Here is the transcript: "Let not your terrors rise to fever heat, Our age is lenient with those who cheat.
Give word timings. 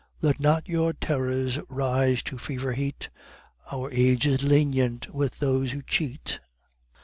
"Let 0.23 0.39
not 0.39 0.67
your 0.67 0.93
terrors 0.93 1.59
rise 1.69 2.23
to 2.23 2.39
fever 2.39 2.73
heat, 2.73 3.09
Our 3.71 3.91
age 3.91 4.25
is 4.25 4.41
lenient 4.41 5.13
with 5.13 5.37
those 5.37 5.73
who 5.73 5.83
cheat. 5.83 6.39